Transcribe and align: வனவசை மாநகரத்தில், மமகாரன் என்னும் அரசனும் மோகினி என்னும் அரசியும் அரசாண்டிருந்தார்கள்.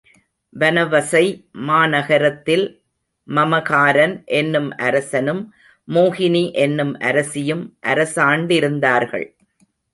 வனவசை 0.59 1.25
மாநகரத்தில், 1.67 2.63
மமகாரன் 3.27 4.15
என்னும் 4.39 4.71
அரசனும் 4.77 5.43
மோகினி 5.87 6.43
என்னும் 6.65 6.93
அரசியும் 6.99 7.63
அரசாண்டிருந்தார்கள். 7.87 9.27